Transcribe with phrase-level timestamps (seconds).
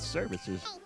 [0.00, 0.80] services.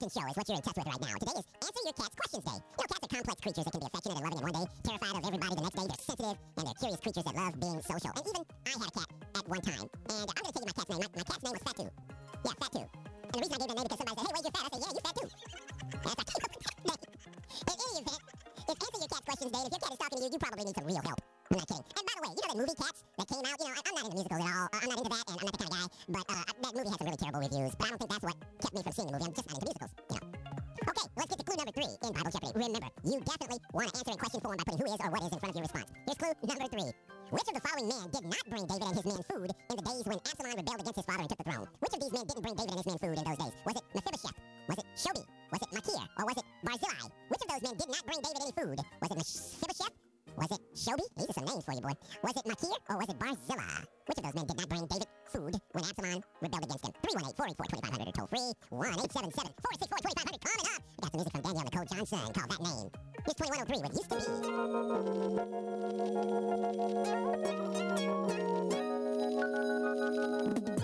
[0.00, 1.12] The Show is what you're in touch with right now.
[1.20, 2.56] Today is Answer Your Cat's Questions Day.
[2.56, 4.64] You know, cats are complex creatures that can be affectionate and loving in one day,
[4.80, 5.84] terrified of everybody the next day.
[5.92, 8.08] They're sensitive, and they're curious creatures that love being social.
[8.16, 9.92] And even I had a cat at one time.
[9.92, 11.04] And I'm going to tell you my cat's name.
[11.04, 11.84] My, my cat's name was Fatu.
[11.84, 12.80] Yeah, Fatu.
[12.80, 14.64] And the reason I gave it a name because somebody said, hey, Wade, you're fat.
[14.64, 15.28] I said, yeah, you fat too.
[17.60, 18.24] In any event,
[18.56, 19.68] it's Answer Your Cat's Questions Day.
[19.68, 21.20] If your cat is talking to you, you probably need some real help.
[21.50, 21.82] I'm not kidding.
[21.82, 23.58] And by the way, you know that movie Cats that came out?
[23.58, 24.70] You know, I, I'm not into musicals at all.
[24.70, 25.82] Uh, I'm not into that, and I'm not the kind of guy.
[26.06, 27.74] But uh, that movie has some really terrible reviews.
[27.74, 29.26] But I don't think that's what kept me from seeing the movie.
[29.26, 29.58] I'm just not
[33.04, 35.32] you definitely want to answer in question form by putting who is or what is
[35.32, 35.88] in front of your response.
[36.04, 36.90] Here's clue number three.
[37.30, 39.86] Which of the following men did not bring David and his men food in the
[39.86, 41.66] days when Absalom rebelled against his father and took the throne?
[41.80, 43.54] Which of these men didn't bring David and his men food in those days?
[43.64, 44.38] Was it Mephibosheth?
[44.68, 45.24] Was it Shobi?
[45.54, 46.04] Was it Machir?
[46.18, 47.06] Or was it Barzillai?
[47.30, 48.78] Which of those men did not bring David any food?
[49.00, 50.09] Was it Mephibosheth?
[50.40, 51.04] Was it Shobi?
[51.18, 51.92] These are some names for you, boy.
[52.24, 53.84] Was it Machir or was it Barzillai?
[54.06, 56.92] Which of those men did not bring David food when Absalom rebelled against him?
[57.04, 58.56] 318-484-2500 or toll free.
[58.72, 60.40] 1-877-464-2500.
[60.40, 60.80] Call it up.
[61.02, 62.88] Got some music from Danielle Nicole Johnson called That Name.
[63.20, 64.16] Here's 2103 with Used to
[70.76, 70.79] Be.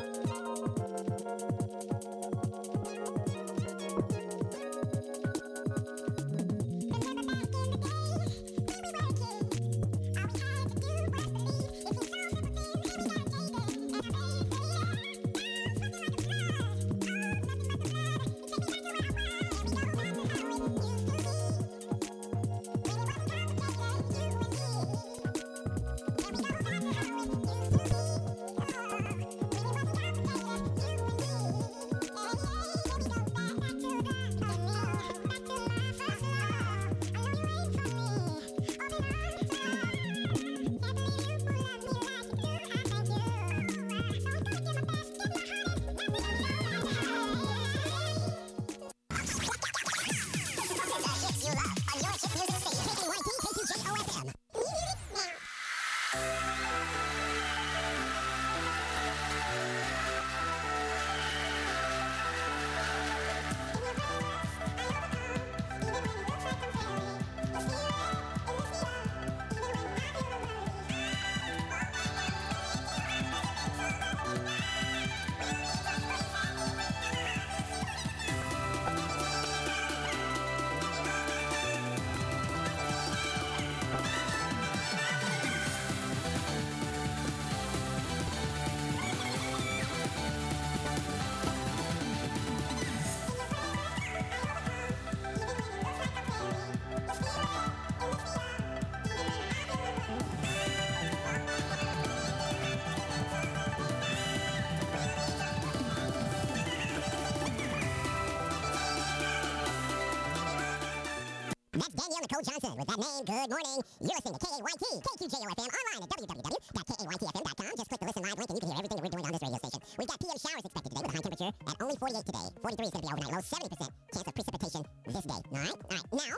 [112.45, 113.81] That name, good morning.
[113.97, 117.73] You're listening to KAYT, KQJOFM, online at www.kaytfm.com.
[117.77, 119.33] Just click the listen live link and you can hear everything that we're doing on
[119.33, 119.81] this radio station.
[119.97, 122.47] We've got PM showers expected today with a high temperature at only 48 today.
[122.61, 125.41] 43 is going to be overnight low, 70% chance of precipitation this day.
[125.49, 125.77] All right?
[125.81, 126.09] All right.
[126.13, 126.37] Now,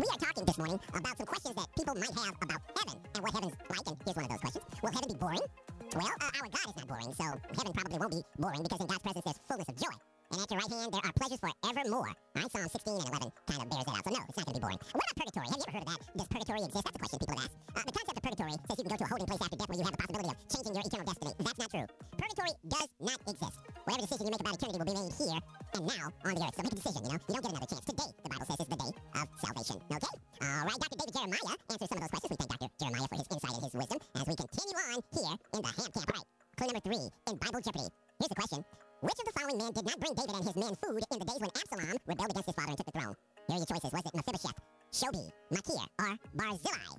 [0.00, 3.20] we are talking this morning about some questions that people might have about heaven and
[3.20, 3.84] what heaven's like.
[3.92, 4.64] And here's one of those questions.
[4.80, 5.44] Will heaven be boring?
[5.92, 7.28] Well, uh, our God is not boring, so
[7.60, 9.96] heaven probably won't be boring because in God's presence there's fullness of joy.
[10.28, 12.12] And at your right hand, there are pleasures for evermore.
[12.12, 14.04] All right, Psalm 16 and 11 kind of bears that out.
[14.04, 14.80] So no, it's not going to be boring.
[14.92, 15.48] What about purgatory?
[15.48, 16.00] Have you ever heard of that?
[16.20, 16.84] Does purgatory exist?
[16.84, 17.56] That's the question people have asked.
[17.72, 19.68] Uh, the concept of purgatory says you can go to a holding place after death
[19.72, 21.32] where you have the possibility of changing your eternal destiny.
[21.40, 21.88] That's not true.
[22.20, 23.56] Purgatory does not exist.
[23.88, 26.54] Whatever decision you make about eternity will be made here and now on the earth.
[26.54, 27.20] So make a decision, you know?
[27.24, 27.84] You don't get another chance.
[27.88, 29.76] Today, the Bible says, is the day of salvation.
[29.88, 30.14] Okay?
[30.44, 30.96] All right, Dr.
[31.00, 32.30] David Jeremiah answers some of those questions.
[32.32, 32.68] We thank Dr.
[32.76, 35.88] Jeremiah for his insight and his wisdom as we continue on here in the Ham
[35.88, 36.04] Camp.
[36.04, 36.26] All right,
[36.60, 37.88] clue number three in Bible Jeopardy.
[38.20, 38.60] Here's the question.
[39.00, 41.28] Which of the following men did not bring David and his men food in the
[41.30, 43.14] days when Absalom rebelled against his father and took the throne?
[43.46, 43.94] Here are your choices.
[43.94, 44.58] Was it Mephibosheth,
[44.90, 46.98] Shobi, Machir, or Barzillai?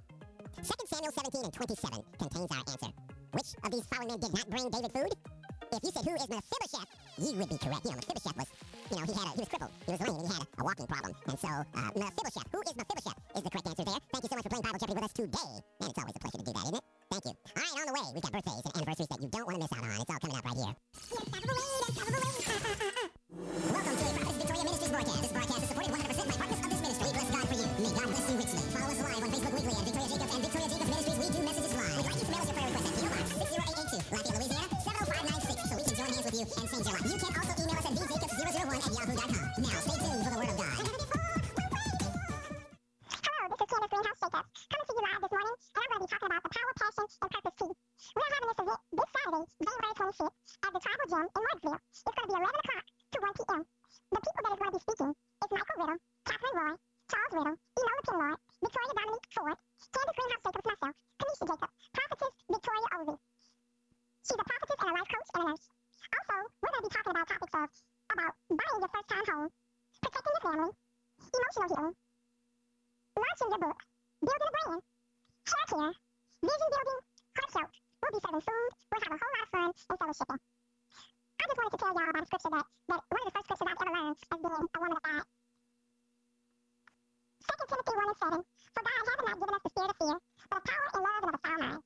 [0.63, 2.91] 2 Samuel 17 and 27 contains our answer.
[3.35, 5.11] Which of these following men did not bring David food?
[5.75, 6.87] If you said who is Mephibosheth,
[7.19, 7.83] you would be correct.
[7.83, 9.73] You know, Mephibosheth was, you know, he had a, he was crippled.
[9.83, 11.11] He was lame and he had a, walking problem.
[11.27, 13.99] And so, uh, Mephibosheth, who is Mephibosheth, is the correct answer there.
[14.07, 15.51] Thank you so much for playing Bible Jeopardy with us today.
[15.83, 16.85] And it's always a pleasure to do that, isn't it?
[17.11, 17.35] Thank you.
[17.35, 18.63] All right, on the way, we've got birthdays
[71.49, 71.95] emotional healing,
[73.17, 73.79] launching your book,
[74.21, 74.81] building a brand,
[75.49, 75.93] hair care,
[76.45, 77.01] vision building,
[77.33, 77.73] heart health.
[77.99, 78.71] We'll be serving food.
[78.89, 80.39] We'll have a whole lot of fun and fellowshipping.
[80.39, 83.45] I just wanted to tell y'all about a scripture that, that one of the first
[83.49, 85.23] scriptures I've ever learned as being a woman of God.
[87.49, 88.45] 2 Timothy 1 and 7.
[88.45, 90.17] For God hath not given us the spirit of fear,
[90.53, 91.81] but of power and love and of a sound mind.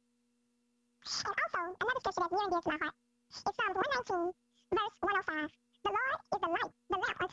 [1.23, 2.95] And also, another scripture that's near and dear to my heart
[3.31, 4.35] is Psalms 119,
[4.75, 5.55] verse 105.
[5.83, 7.32] The Lord is the light, the lamp unto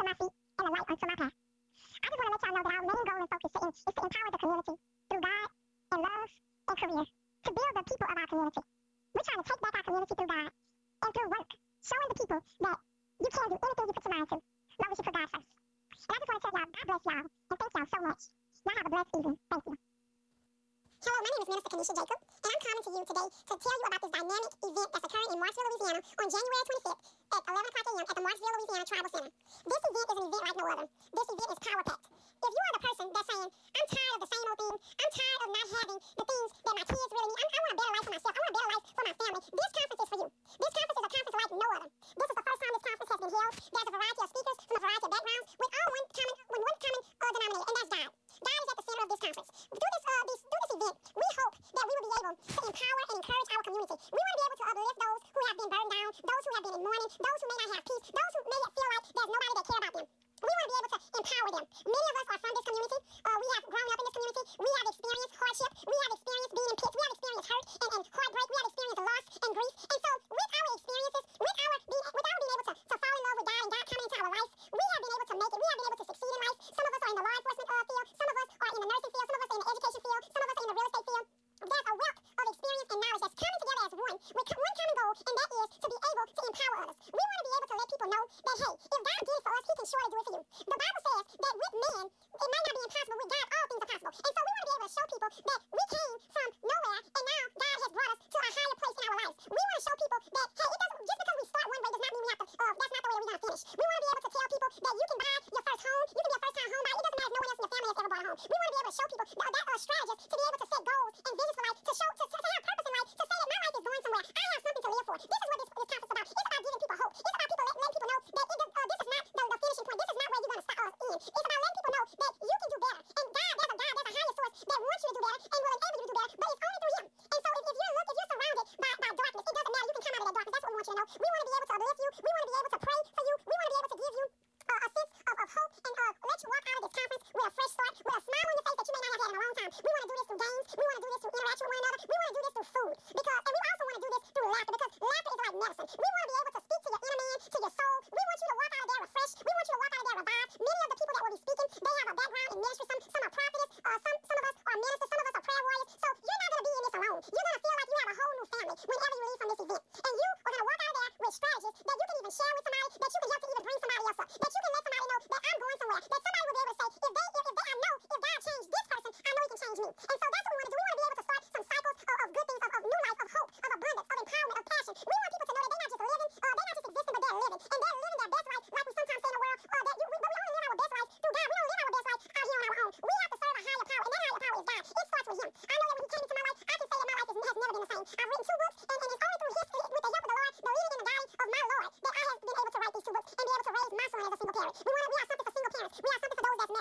[28.01, 29.31] 11 at the Marksville, Louisiana Tribal Center.
[29.69, 30.87] This event is an event like no other.
[31.13, 32.20] This event is power packed.
[32.41, 35.13] If you are the person that's saying, I'm tired of the same old thing, I'm
[35.13, 37.77] tired of not having the things that my kids really need, I'm, I want a
[37.77, 40.09] better life for myself, I want a better life for my family, this conference is
[40.11, 40.29] for you.
[40.61, 41.89] This conference is a conference like no other.
[41.91, 43.53] This is the first time this conference has been held.
[43.61, 46.63] There's a variety of speakers from a variety of backgrounds with all one common, with
[46.65, 48.11] one common uh, denominator, and that's God.
[48.41, 49.51] God is at the center of this conference.
[49.71, 52.61] Through this, uh, this, through this event, we hope that we will be able to
[52.71, 53.97] empower and encourage our community.
[54.01, 56.53] We want to be able to uplift those who have been burned down, those who
[56.57, 59.05] have been in mourning, those who may not have peace, those who may feel like
[59.05, 60.20] there's nobody that care about them.
[60.41, 61.67] We want to be able to empower them.
[61.85, 62.99] Many of us are from this community.
[63.29, 64.45] Uh, we have grown up in this community.
[64.61, 65.71] We have experienced hardship.
[65.91, 66.95] We have experienced being in pits.
[66.97, 68.49] We have experienced hurt and, and heartbreak.
[68.51, 69.75] We have experienced loss and grief.
[69.91, 73.23] And so, with our experiences, with our being, with being able to, to fall in
[73.27, 75.53] love with God and God coming into our life, we have been able to make
[75.55, 75.61] it.
[75.61, 75.80] We have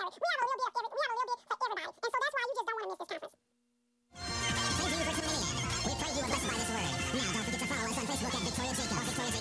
[0.00, 1.92] We have a little bit of every, we have a little bit for everybody.
[1.92, 3.36] And so that's why you just don't want to miss this conference.
[4.80, 5.44] Thank you for tuning.
[5.84, 6.40] We you this.
[6.40, 8.08] Now don't forget to follow us at
[8.40, 9.34] Public live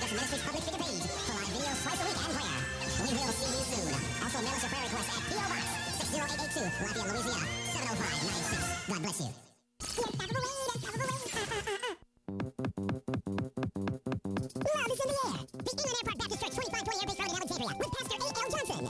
[1.48, 2.60] videos twice a week and prayer.
[3.00, 3.88] We will see you soon.
[4.20, 5.48] Also mail us your prayer request at P.O.
[5.48, 5.64] Box
[5.96, 8.92] 60882, Lafayette, Louisiana 70596.
[8.92, 9.49] God bless you.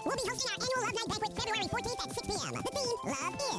[0.09, 2.53] We'll be hosting our annual Love Night banquet February 14th at 6 p.m.
[2.55, 3.35] The theme, Love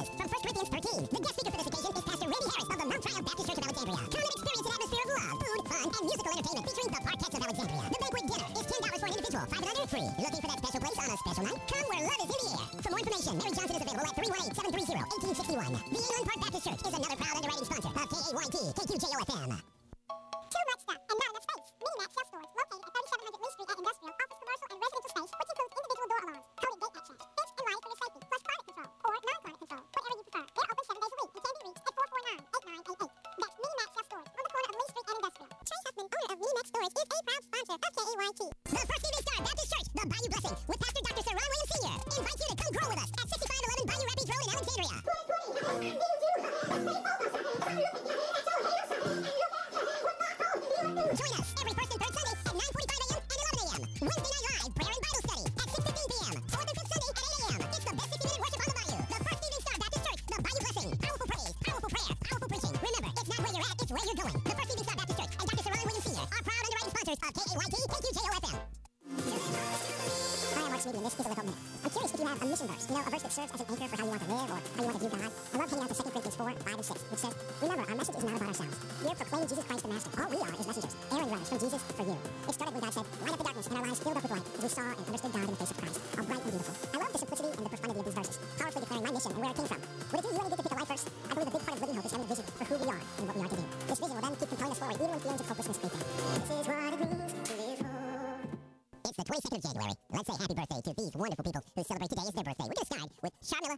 [73.47, 75.01] serves as an anchor for how you want to live or how you want to
[75.01, 75.31] view God.
[75.53, 77.95] I love hanging out to 2 Corinthians 4, 5, and 6, which says, Remember, our
[77.95, 78.77] message is not about ourselves.
[79.01, 80.11] We are proclaiming Jesus Christ the Master.
[80.21, 82.17] All we are is messengers, errand runners from Jesus for you.
[82.21, 84.31] It started when God said, Light up the darkness, and our lives filled up with
[84.31, 85.97] light, as we saw and understood God in the face of Christ.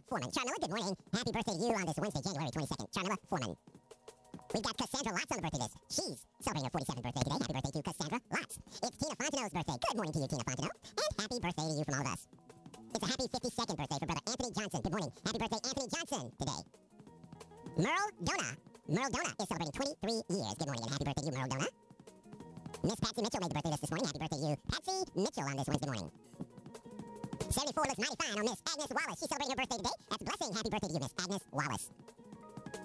[0.08, 0.30] Foreman.
[0.30, 0.94] Charnella, good morning.
[1.12, 2.86] Happy birthday to you on this Wednesday, January 22nd.
[2.92, 3.56] Charnella Foreman.
[4.52, 5.74] We've got Cassandra Lots on the birthday list.
[5.88, 7.38] She's celebrating her 47th birthday today.
[7.40, 8.54] Happy birthday to Cassandra Lots.
[8.84, 9.76] It's Tina Fontenot's birthday.
[9.80, 10.74] Good morning to you, Tina Fontenot.
[10.84, 12.20] And happy birthday to you from all of us.
[12.94, 14.80] It's a happy 52nd birthday for brother Anthony Johnson.
[14.84, 15.12] Good morning.
[15.24, 16.60] Happy birthday, Anthony Johnson, today.
[17.80, 18.48] Merle Dona.
[18.86, 20.54] Merle Dona is celebrating 23 years.
[20.60, 21.68] Good morning and happy birthday to you, Merle Dona.
[22.84, 24.06] Miss Patsy Mitchell made the birthday list this morning.
[24.06, 26.08] Happy birthday to you, Patsy Mitchell, on this Wednesday morning.
[27.50, 29.18] 74 looks mighty fine on Miss Agnes Wallace.
[29.18, 29.43] She's celebrating